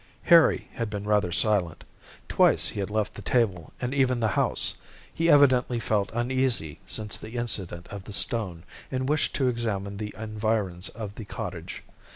Harry 0.23 0.67
had 0.73 0.89
been 0.89 1.03
rather 1.03 1.31
silent. 1.31 1.83
Twice 2.27 2.65
he 2.69 2.79
had 2.79 2.89
left 2.89 3.13
the 3.13 3.21
table, 3.21 3.71
and 3.79 3.93
even 3.93 4.19
the 4.19 4.29
house. 4.29 4.77
He 5.13 5.29
evidently 5.29 5.79
felt 5.79 6.09
uneasy 6.11 6.79
since 6.87 7.17
the 7.17 7.33
incident 7.37 7.85
of 7.89 8.05
the 8.05 8.11
stone, 8.13 8.63
and 8.89 9.07
wished 9.07 9.35
to 9.35 9.47
examine 9.47 9.97
the 9.97 10.15
environs 10.17 10.89
of 10.89 11.13
the 11.13 11.25
cottage. 11.25 11.83